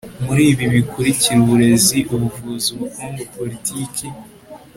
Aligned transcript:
muri 0.25 0.43
ibi 0.51 0.65
bikurikira 0.73 1.37
uburezi, 1.41 1.97
ubuvuzi, 2.13 2.67
ubukungu, 2.73 3.21
politiki 3.35 4.05